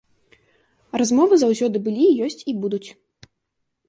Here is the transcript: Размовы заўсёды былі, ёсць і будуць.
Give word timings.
Размовы 1.01 1.33
заўсёды 1.41 1.77
былі, 1.87 2.05
ёсць 2.29 2.39
і 2.53 2.57
будуць. 2.65 2.81